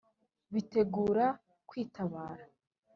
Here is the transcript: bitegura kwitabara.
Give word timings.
bitegura 0.53 1.25
kwitabara. 1.69 2.43